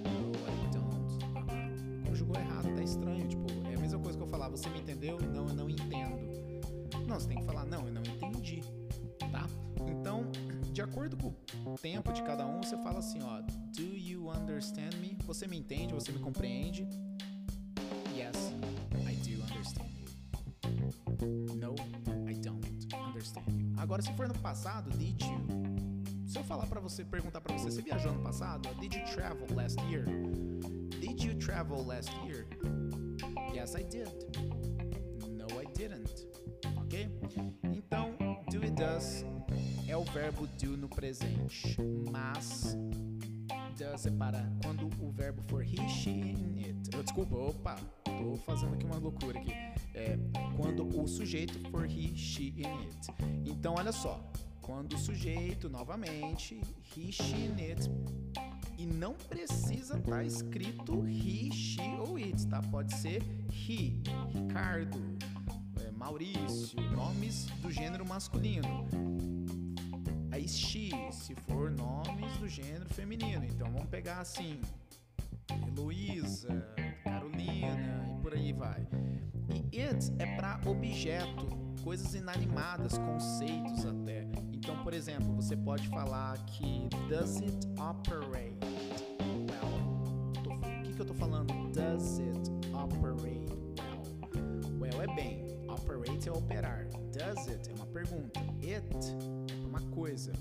No, 0.04 0.32
I 0.46 0.70
don't. 0.72 2.06
Conjugou 2.06 2.36
errado, 2.36 2.74
tá 2.74 2.82
estranho. 2.82 3.28
Tipo, 3.28 3.46
é 3.70 3.74
a 3.74 3.78
mesma 3.78 3.98
coisa 4.00 4.18
que 4.18 4.24
eu 4.24 4.28
falar, 4.28 4.48
você 4.48 4.68
me 4.70 4.80
entendeu? 4.80 5.18
Não, 5.20 5.48
eu 5.48 5.54
não 5.54 5.70
entendo. 5.70 6.18
Não, 7.06 7.18
você 7.18 7.28
tem 7.28 7.38
que 7.38 7.44
falar, 7.44 7.64
não, 7.64 7.86
eu 7.86 7.92
não 7.92 8.02
entendi. 8.02 8.62
Tá? 9.30 9.46
Então, 9.86 10.30
de 10.72 10.82
acordo 10.82 11.16
com 11.16 11.34
o 11.70 11.76
tempo 11.76 12.12
de 12.12 12.22
cada 12.22 12.46
um, 12.46 12.62
você 12.62 12.76
fala 12.78 12.98
assim, 12.98 13.22
ó, 13.22 13.40
do 13.40 13.96
you 13.96 14.28
understand 14.30 14.96
me? 15.00 15.16
Você 15.24 15.46
me 15.46 15.58
entende? 15.58 15.94
Você 15.94 16.12
me 16.12 16.18
compreende? 16.18 16.86
Yes, 18.14 18.52
I 19.06 19.14
do 19.16 19.42
understand 19.42 19.90
you. 19.96 21.56
No, 21.56 21.74
I 22.28 22.34
don't 22.34 22.66
understand 22.94 23.46
you. 23.48 23.72
Agora, 23.76 24.02
se 24.02 24.12
for 24.14 24.28
no 24.28 24.34
passado, 24.38 24.90
did 24.90 25.20
you? 25.22 25.57
Falar 26.48 26.66
para 26.66 26.80
você, 26.80 27.04
perguntar 27.04 27.42
para 27.42 27.58
você, 27.58 27.70
você 27.70 27.82
viajou 27.82 28.10
no 28.10 28.22
passado? 28.22 28.74
Did 28.80 28.94
you 28.94 29.04
travel 29.14 29.46
last 29.54 29.78
year? 29.82 30.06
Did 30.98 31.22
you 31.22 31.34
travel 31.34 31.86
last 31.86 32.10
year? 32.24 32.46
Yes, 33.54 33.74
I 33.74 33.82
did. 33.82 34.08
No, 35.28 35.44
I 35.60 35.66
didn't. 35.76 36.26
Ok? 36.78 37.06
Então, 37.64 38.16
do 38.50 38.64
e 38.64 38.70
does 38.70 39.26
é 39.86 39.94
o 39.94 40.04
verbo 40.04 40.46
do 40.46 40.74
no 40.74 40.88
presente, 40.88 41.76
mas 42.10 42.74
does 43.76 44.06
é 44.06 44.10
para 44.10 44.50
quando 44.64 44.88
o 45.04 45.12
verbo 45.12 45.42
for 45.50 45.62
he, 45.62 45.86
she, 45.86 46.34
and 46.34 46.64
it. 46.64 46.96
Oh, 46.96 47.02
desculpa, 47.02 47.36
opa, 47.36 47.76
tô 48.04 48.36
fazendo 48.46 48.72
aqui 48.72 48.86
uma 48.86 48.96
loucura 48.96 49.38
aqui. 49.38 49.52
É 49.94 50.18
quando 50.56 50.88
o 50.98 51.06
sujeito 51.06 51.58
for 51.70 51.84
he, 51.84 52.16
she, 52.16 52.54
and 52.64 52.80
it. 52.80 53.50
Então, 53.50 53.74
olha 53.76 53.92
só, 53.92 54.18
quando 54.68 54.92
o 54.92 54.98
sujeito, 54.98 55.70
novamente, 55.70 56.60
he, 56.94 57.10
she, 57.10 57.50
it, 57.58 57.90
e 58.76 58.84
não 58.84 59.14
precisa 59.14 59.96
estar 59.96 60.16
tá 60.18 60.24
escrito 60.24 61.08
he, 61.08 61.50
she 61.50 61.80
ou 62.06 62.16
it, 62.16 62.46
tá? 62.48 62.60
Pode 62.70 62.94
ser 62.94 63.22
he, 63.50 63.94
Ricardo, 64.30 64.98
é, 65.82 65.90
Maurício, 65.92 66.78
nomes 66.90 67.46
do 67.62 67.72
gênero 67.72 68.06
masculino 68.06 68.86
aí 70.30 70.46
she, 70.46 70.90
se 71.12 71.34
for 71.34 71.70
nomes 71.70 72.36
do 72.36 72.46
gênero 72.46 72.88
feminino. 72.90 73.46
Então 73.46 73.72
vamos 73.72 73.88
pegar 73.88 74.20
assim: 74.20 74.60
Heloísa, 75.66 76.62
Carolina 77.02 78.06
e 78.06 78.20
por 78.20 78.34
aí 78.34 78.52
vai. 78.52 78.86
E 79.72 79.80
it 79.80 80.12
é 80.18 80.36
para 80.36 80.60
objeto, 80.66 81.48
coisas 81.82 82.14
inanimadas, 82.14 82.98
conceitos 82.98 83.86
até. 83.86 84.47
Então, 84.68 84.84
por 84.84 84.92
exemplo, 84.92 85.34
você 85.34 85.56
pode 85.56 85.88
falar 85.88 86.36
que 86.44 86.90
does 87.08 87.36
it 87.36 87.56
operate 87.80 88.54
well? 89.48 89.80
O 90.44 90.82
que, 90.82 90.92
que 90.92 91.00
eu 91.00 91.06
tô 91.06 91.14
falando? 91.14 91.50
Does 91.72 92.20
it 92.20 92.50
operate 92.74 93.50
well? 93.50 94.78
Well 94.78 95.00
é 95.00 95.06
bem. 95.14 95.46
Operate 95.70 96.28
é 96.28 96.32
operar. 96.32 96.86
Does 97.10 97.48
it 97.48 97.70
é 97.70 97.72
uma 97.76 97.86
pergunta. 97.86 98.40
It 98.62 98.84
uma 99.64 99.80
coisa. 99.94 100.34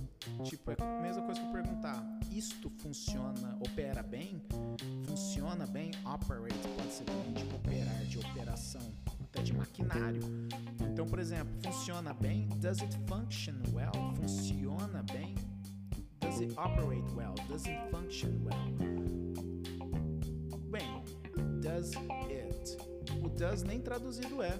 Tipo, 0.43 0.71
é 0.71 0.75
a 0.77 1.01
mesma 1.01 1.21
coisa 1.21 1.39
que 1.39 1.47
eu 1.47 1.53
perguntar: 1.53 2.19
isto 2.29 2.69
funciona, 2.81 3.57
opera 3.61 4.03
bem? 4.03 4.43
Funciona 5.05 5.65
bem? 5.65 5.91
Operate 6.03 6.67
pode 6.75 6.91
ser 6.91 7.05
também 7.05 7.31
de 7.31 7.55
operar, 7.55 8.03
de 8.03 8.19
operação, 8.19 8.81
de 9.43 9.53
maquinário. 9.53 10.21
Então, 10.91 11.05
por 11.05 11.19
exemplo, 11.19 11.53
funciona 11.63 12.13
bem? 12.13 12.47
Does 12.57 12.81
it 12.81 12.97
function 13.07 13.55
well? 13.73 13.91
Funciona 14.15 15.03
bem? 15.11 15.35
Does 16.19 16.41
it 16.41 16.53
operate 16.57 17.05
well? 17.15 17.35
Does 17.47 17.65
it 17.65 17.79
function 17.91 18.43
well? 18.43 18.57
Bem, 20.71 21.03
does 21.61 21.95
it? 22.29 22.77
O 23.23 23.29
does 23.29 23.63
nem 23.63 23.79
traduzido 23.79 24.41
é. 24.41 24.59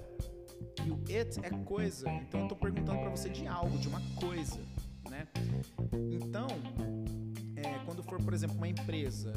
E 0.84 0.90
o 0.90 0.96
it 1.14 1.38
é 1.42 1.50
coisa. 1.64 2.08
Então 2.10 2.42
eu 2.42 2.48
tô 2.48 2.56
perguntando 2.56 3.00
para 3.00 3.10
você 3.10 3.28
de 3.28 3.46
algo, 3.46 3.76
de 3.78 3.88
uma 3.88 4.00
coisa, 4.16 4.60
né? 5.10 5.26
Então, 6.10 6.46
é, 7.56 7.84
quando 7.84 8.02
for, 8.02 8.22
por 8.22 8.32
exemplo, 8.32 8.56
uma 8.56 8.68
empresa, 8.68 9.32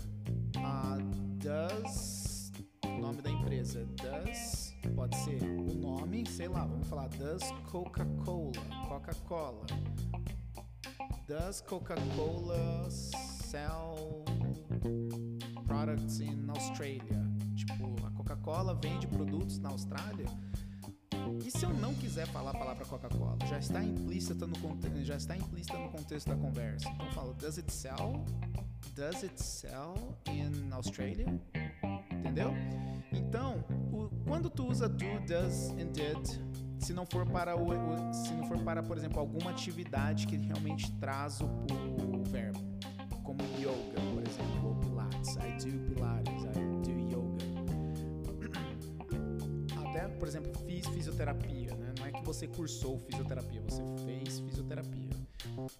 a 0.58 0.98
does, 1.38 2.52
o 2.86 3.00
nome 3.00 3.22
da 3.22 3.30
empresa, 3.30 3.86
does, 4.02 4.71
pode 4.90 5.16
ser 5.18 5.42
o 5.44 5.74
nome, 5.74 6.26
sei 6.30 6.48
lá, 6.48 6.66
vamos 6.66 6.88
falar, 6.88 7.08
does 7.10 7.44
Coca-Cola, 7.72 8.52
Coca-Cola. 8.88 9.66
Does 11.28 11.62
Coca-Cola 11.62 12.90
sell 12.90 14.26
products 15.66 16.20
in 16.20 16.50
Australia? 16.50 17.26
Tipo, 17.56 17.96
a 18.06 18.12
Coca-Cola 18.12 18.76
vende 18.76 19.08
produtos 19.08 19.60
na 19.60 19.70
Austrália? 19.70 20.26
E 21.46 21.52
se 21.52 21.64
eu 21.64 21.70
não 21.70 21.94
quiser 21.94 22.28
falar 22.28 22.52
a 22.52 22.58
palavra 22.58 22.86
Coca-Cola? 22.86 23.38
Já 23.48 23.60
está 23.60 23.84
implícita 23.84 24.46
no 24.46 24.56
já 25.04 25.16
está 25.16 25.36
implícita 25.36 25.78
no 25.78 25.90
contexto 25.90 26.28
da 26.28 26.36
conversa. 26.36 26.90
Então 26.90 27.06
eu 27.06 27.12
falo 27.14 27.34
does 27.34 27.58
it 27.58 27.72
sell? 27.72 28.24
Does 28.96 29.24
it 29.24 29.42
sell 29.42 29.96
in 30.28 30.72
Australia? 30.74 31.28
Entendeu? 32.12 32.54
Quando 34.42 34.50
tu 34.50 34.66
usa 34.66 34.90
do, 34.90 35.20
does 35.28 35.70
and 35.70 35.92
did, 35.92 36.42
se 36.80 36.94
não 36.94 37.06
for 37.06 37.30
para 37.30 37.56
o, 37.56 37.68
o, 37.70 38.12
se 38.12 38.34
não 38.34 38.44
for 38.48 38.58
para, 38.58 38.82
por 38.82 38.98
exemplo, 38.98 39.20
alguma 39.20 39.52
atividade 39.52 40.26
que 40.26 40.36
realmente 40.36 40.92
traz 40.94 41.42
o, 41.42 41.46
o 41.46 42.24
verbo, 42.24 42.60
como 43.22 43.40
yoga, 43.60 44.02
por 44.12 44.24
exemplo, 44.28 44.68
ou 44.68 44.76
pilates, 44.78 45.36
I 45.36 45.64
do 45.64 45.94
pilates, 45.94 46.44
I 46.44 46.60
do 46.82 46.90
yoga. 47.08 47.46
Até, 49.88 50.08
por 50.08 50.28
exemplo, 50.28 50.52
fiz 50.66 50.88
fisioterapia, 50.88 51.76
né? 51.76 51.94
Não 52.00 52.08
é 52.08 52.12
que 52.12 52.26
você 52.26 52.48
cursou 52.48 52.98
fisioterapia, 52.98 53.62
você 53.62 53.84
fez 54.04 54.40
fisioterapia. 54.40 55.12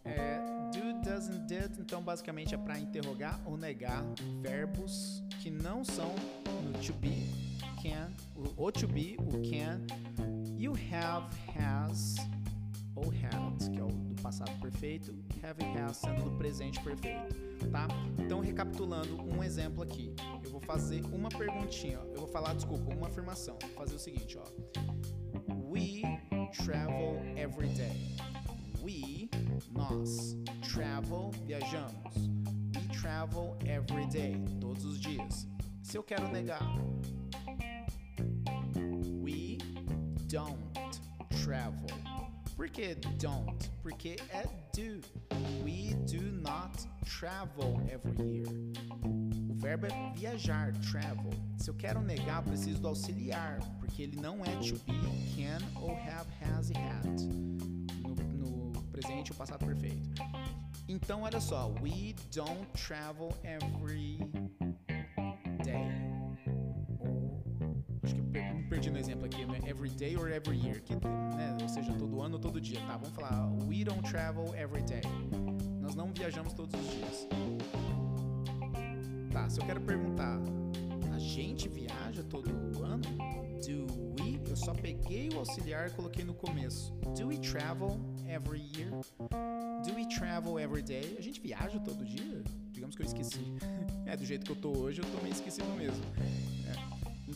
É, 0.06 0.38
do, 0.72 1.02
does 1.02 1.30
and 1.30 1.48
did, 1.48 1.80
então 1.80 2.04
basicamente 2.04 2.54
é 2.54 2.60
para 2.60 2.78
interrogar 2.78 3.42
ou 3.44 3.58
negar 3.58 4.06
verbos 4.40 5.24
que 5.42 5.50
não 5.50 5.84
são 5.84 6.14
no 6.64 6.74
to 6.74 6.94
be, 6.94 7.51
can, 7.82 8.14
o 8.58 8.72
to 8.72 8.88
be, 8.88 9.18
o 9.20 9.42
can, 9.42 9.82
you 10.58 10.74
have, 10.92 11.26
has 11.58 12.18
ou 12.96 13.10
had, 13.10 13.70
que 13.72 13.80
é 13.80 13.84
o 13.84 13.88
do 13.88 14.22
passado 14.22 14.52
perfeito, 14.60 15.16
have 15.44 15.60
e 15.64 15.80
has 15.80 15.98
sendo 15.98 16.24
do 16.24 16.38
presente 16.38 16.80
perfeito, 16.82 17.36
tá? 17.72 17.88
Então, 18.20 18.40
recapitulando 18.40 19.20
um 19.24 19.44
exemplo 19.44 19.82
aqui, 19.82 20.14
eu 20.44 20.52
vou 20.52 20.62
fazer 20.62 21.04
uma 21.06 21.30
perguntinha, 21.30 22.00
ó. 22.00 22.06
eu 22.14 22.20
vou 22.20 22.28
falar, 22.28 22.54
desculpa, 22.54 22.94
uma 22.94 23.08
afirmação, 23.08 23.58
vou 23.60 23.72
fazer 23.72 23.96
o 23.96 24.00
seguinte, 24.00 24.38
ó. 24.38 24.44
We 25.72 26.02
travel 26.64 27.22
every 27.36 27.70
day. 27.70 28.16
We, 28.84 29.30
nós, 29.72 30.38
travel, 30.62 31.32
viajamos. 31.46 32.16
We 32.76 33.00
travel 33.00 33.58
every 33.66 34.06
day, 34.08 34.44
todos 34.60 34.86
os 34.86 35.00
dias. 35.00 35.48
Se 35.82 35.98
eu 35.98 36.04
quero 36.04 36.28
negar, 36.30 36.62
don't 40.32 41.02
travel. 41.44 41.90
Por 42.56 42.70
que 42.70 42.96
don't? 43.20 43.70
Porque 43.84 44.16
é 44.32 44.48
do. 44.74 45.02
We 45.64 45.94
do 46.06 46.22
not 46.22 46.86
travel 47.06 47.82
every 47.92 48.16
year. 48.22 48.48
O 49.50 49.54
verbo 49.56 49.88
é 49.88 50.14
viajar, 50.16 50.72
travel. 50.90 51.32
Se 51.58 51.70
eu 51.70 51.74
quero 51.74 52.02
negar, 52.02 52.44
preciso 52.44 52.80
do 52.80 52.88
auxiliar, 52.88 53.60
porque 53.80 54.04
ele 54.04 54.16
não 54.22 54.42
é 54.46 54.56
to 54.56 54.76
be, 54.86 55.36
can 55.36 55.60
ou 55.82 55.92
have, 55.92 56.30
has 56.42 56.70
e 56.70 56.74
had. 56.74 57.22
No, 58.02 58.72
no 58.72 58.84
presente 58.86 59.32
ou 59.32 59.38
passado 59.38 59.66
perfeito. 59.66 60.10
Então, 60.88 61.24
olha 61.24 61.42
só. 61.42 61.68
We 61.82 62.16
don't 62.34 62.68
travel 62.74 63.34
every 63.44 64.18
day 65.64 66.01
perdi 68.92 68.94
no 68.94 69.00
exemplo 69.00 69.26
aqui, 69.26 69.46
né? 69.46 69.60
Every 69.68 69.90
day 69.90 70.16
or 70.16 70.30
every 70.30 70.58
year, 70.58 70.82
que, 70.82 70.94
né? 70.94 71.58
ou 71.62 71.70
seja, 71.70 71.94
todo 71.94 72.22
ano 72.22 72.36
ou 72.36 72.40
todo 72.40 72.60
dia, 72.60 72.80
tá? 72.82 72.98
Vamos 72.98 73.16
falar, 73.16 73.50
we 73.68 73.84
don't 73.84 74.04
travel 74.04 74.54
every 74.56 74.84
day. 74.84 75.02
Nós 75.80 75.96
não 75.96 76.12
viajamos 76.14 76.54
todos 76.54 76.80
os 76.80 76.92
dias. 76.92 77.28
Tá, 79.32 79.50
se 79.50 79.60
eu 79.60 79.66
quero 79.66 79.82
perguntar, 79.82 80.40
a 81.14 81.20
gente 81.20 81.70
viaja 81.70 82.24
todo 82.24 82.50
ano? 82.84 83.02
Do 83.66 84.22
we? 84.22 84.42
Eu 84.50 84.56
só 84.56 84.74
peguei 84.74 85.30
o 85.30 85.40
auxiliar 85.40 85.88
e 85.90 85.92
coloquei 85.92 86.26
no 86.26 86.34
começo. 86.34 86.94
Do 87.18 87.28
we 87.28 87.38
travel 87.38 88.00
every 88.28 88.62
year? 88.76 88.90
Do 89.86 89.96
we 89.96 90.06
travel 90.08 90.60
every 90.60 90.82
day? 90.82 91.16
A 91.18 91.22
gente 91.22 91.40
viaja 91.40 91.80
todo 91.80 92.04
dia? 92.04 92.44
Digamos 92.72 92.96
que 92.96 93.02
eu 93.02 93.06
esqueci. 93.06 93.54
é, 94.06 94.18
do 94.18 94.26
jeito 94.26 94.46
que 94.46 94.52
eu 94.52 94.56
tô 94.56 94.78
hoje, 94.78 95.00
eu 95.00 95.06
tô 95.06 95.22
meio 95.22 95.34
esquecido 95.34 95.68
mesmo. 95.78 96.04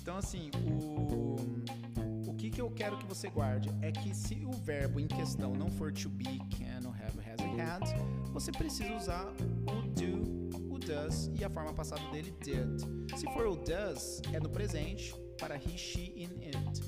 Então, 0.05 0.17
assim, 0.17 0.51
o, 0.69 2.29
o 2.29 2.35
que, 2.35 2.51
que 2.51 2.61
eu 2.61 2.69
quero 2.69 2.95
que 2.95 3.07
você 3.07 3.27
guarde 3.27 3.71
é 3.81 3.91
que 3.91 4.15
se 4.15 4.45
o 4.45 4.51
verbo 4.51 4.99
em 4.99 5.07
questão 5.07 5.55
não 5.55 5.67
for 5.67 5.91
to 5.91 6.07
be, 6.09 6.37
can, 6.51 6.87
have, 6.89 7.19
has 7.27 7.39
had, 7.59 8.31
você 8.31 8.51
precisa 8.51 8.95
usar 8.95 9.25
o 9.25 9.81
do, 9.93 10.71
o 10.71 10.77
does 10.77 11.31
e 11.33 11.43
a 11.43 11.49
forma 11.49 11.73
passada 11.73 12.03
dele 12.11 12.31
did. 12.43 13.17
Se 13.17 13.25
for 13.33 13.47
o 13.47 13.55
does, 13.55 14.21
é 14.31 14.39
no 14.39 14.47
presente 14.47 15.11
para 15.39 15.55
he, 15.55 15.75
she, 15.75 16.13
in, 16.15 16.29
it. 16.45 16.83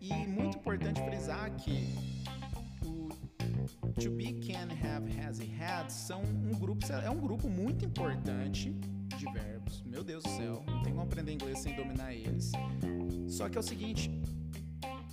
E 0.00 0.26
muito 0.26 0.58
importante 0.58 1.00
frisar 1.02 1.54
que 1.54 1.94
to 4.02 4.10
be, 4.10 4.40
can, 4.40 4.70
have, 4.82 5.08
has 5.20 5.38
had 5.38 5.88
são 5.88 6.20
um 6.20 6.58
grupo, 6.58 6.84
é 6.92 7.08
um 7.08 7.20
grupo 7.20 7.48
muito 7.48 7.84
importante 7.84 8.76
de 9.24 9.32
verbos. 9.32 9.82
Meu 9.82 10.04
Deus 10.04 10.22
do 10.22 10.30
céu, 10.30 10.62
não 10.66 10.82
tem 10.82 10.92
como 10.92 11.04
aprender 11.04 11.32
inglês 11.32 11.58
sem 11.58 11.74
dominar 11.74 12.12
eles. 12.12 12.52
Só 13.28 13.48
que 13.48 13.56
é 13.56 13.60
o 13.60 13.62
seguinte, 13.62 14.10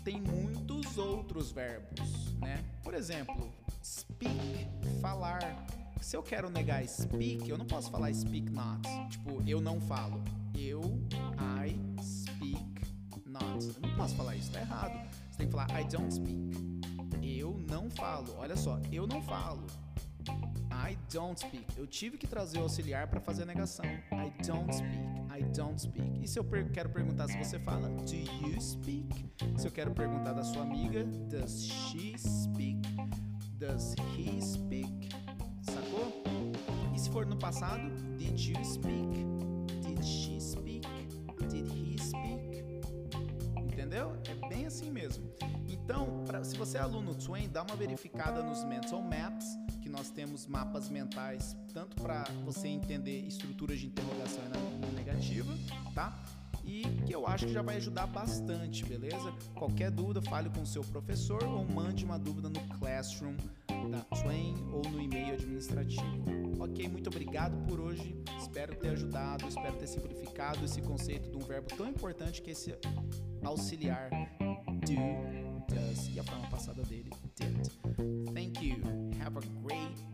tem 0.03 0.21
muitos 0.21 0.97
outros 0.97 1.51
verbos, 1.51 2.33
né? 2.39 2.63
Por 2.83 2.93
exemplo, 2.93 3.51
speak, 3.83 4.67
falar. 4.99 5.39
Se 6.01 6.17
eu 6.17 6.23
quero 6.23 6.49
negar 6.49 6.86
speak, 6.88 7.47
eu 7.47 7.57
não 7.57 7.65
posso 7.65 7.91
falar 7.91 8.13
speak 8.13 8.49
not. 8.49 8.81
Tipo, 9.09 9.41
eu 9.47 9.62
não 9.62 9.79
falo. 9.79 10.21
Eu, 10.57 10.81
I 11.39 11.79
speak 12.03 12.81
not. 13.25 13.65
Eu 13.65 13.81
não 13.81 13.95
posso 13.95 14.15
falar 14.15 14.36
isso, 14.36 14.51
tá 14.51 14.59
errado. 14.59 15.09
Você 15.29 15.38
tem 15.38 15.47
que 15.47 15.53
falar 15.53 15.79
I 15.79 15.83
don't 15.86 16.13
speak. 16.13 16.81
Eu 17.21 17.57
não 17.69 17.89
falo. 17.91 18.36
Olha 18.38 18.55
só, 18.55 18.79
eu 18.91 19.05
não 19.05 19.21
falo. 19.21 19.65
Don't 21.12 21.38
speak. 21.38 21.65
Eu 21.78 21.86
tive 21.86 22.17
que 22.17 22.26
trazer 22.26 22.60
o 22.60 22.62
auxiliar 22.62 23.06
para 23.06 23.19
fazer 23.19 23.43
a 23.43 23.45
negação. 23.45 23.84
I 23.86 24.32
don't 24.45 24.74
speak. 24.74 24.97
I 25.30 25.43
don't 25.54 25.82
speak. 25.82 26.24
E 26.24 26.28
se 26.28 26.39
eu 26.39 26.43
per 26.43 26.71
quero 26.71 26.89
perguntar 26.89 27.28
se 27.28 27.38
você 27.38 27.60
fala 27.60 27.89
Do 27.89 28.15
you 28.15 28.62
speak? 28.62 29.26
Se 29.58 29.67
eu 29.67 29.71
quero 29.71 29.91
perguntar 29.91 30.32
da 30.32 30.43
sua 30.43 30.62
amiga 30.62 31.04
Does 31.04 31.65
she 31.65 32.17
speak? 32.17 32.82
Does 33.58 33.93
he 34.15 34.41
speak? 34.41 35.10
Sacou? 35.63 36.24
E 36.95 37.00
se 37.00 37.10
for 37.10 37.26
no 37.26 37.38
passado 37.38 37.89
Did 38.17 38.39
you 38.39 38.63
speak? 38.63 39.26
Did 39.82 40.02
she 40.06 40.39
speak? 40.39 40.88
Did 41.50 41.67
he 41.67 41.97
speak? 42.00 42.63
Entendeu? 43.58 44.13
É 44.30 44.47
bem 44.47 44.65
assim 44.65 44.89
mesmo. 44.89 45.30
Então, 45.67 46.24
pra, 46.26 46.41
se 46.43 46.56
você 46.56 46.78
é 46.78 46.82
aluno 46.82 47.15
Twain, 47.15 47.50
dá 47.50 47.63
uma 47.63 47.76
verificada 47.76 48.41
nos 48.41 48.63
mental 48.63 49.02
maps 49.02 49.45
nós 49.91 50.10
temos 50.10 50.47
mapas 50.47 50.89
mentais 50.89 51.56
tanto 51.73 52.01
para 52.01 52.23
você 52.45 52.67
entender 52.67 53.27
estruturas 53.27 53.80
de 53.80 53.88
interrogação 53.88 54.43
e 54.89 54.95
negativa, 54.95 55.54
tá? 55.93 56.17
E 56.63 56.84
que 57.06 57.13
eu 57.13 57.27
acho 57.27 57.47
que 57.47 57.54
já 57.54 57.62
vai 57.62 57.77
ajudar 57.77 58.08
bastante, 58.08 58.86
beleza? 58.86 59.34
Qualquer 59.56 59.91
dúvida, 59.91 60.21
fale 60.21 60.49
com 60.49 60.62
o 60.62 60.65
seu 60.65 60.84
professor 60.84 61.43
ou 61.43 61.65
mande 61.65 62.06
uma 62.06 62.17
dúvida 62.17 62.49
no 62.49 62.60
Classroom 62.77 63.36
da 63.89 64.01
Twain 64.15 64.56
ou 64.71 64.82
no 64.89 65.01
e-mail 65.01 65.34
administrativo. 65.34 66.23
Ok, 66.60 66.88
muito 66.88 67.10
obrigado 67.10 67.58
por 67.67 67.80
hoje. 67.80 68.15
Espero 68.39 68.75
ter 68.75 68.89
ajudado, 68.89 69.47
espero 69.47 69.75
ter 69.75 69.88
simplificado 69.88 70.63
esse 70.63 70.82
conceito 70.82 71.30
de 71.30 71.36
um 71.36 71.41
verbo 71.41 71.67
tão 71.75 71.88
importante 71.88 72.41
que 72.41 72.51
é 72.51 72.54
esse 72.54 72.75
auxiliar 73.43 74.10
do, 74.39 75.73
does 75.73 76.15
e 76.15 76.19
a 76.19 76.23
forma 76.23 76.47
passada 76.47 76.84
dele 76.84 77.10
did. 77.41 78.20
Have 79.33 79.45
a 79.45 79.47
great 79.63 80.11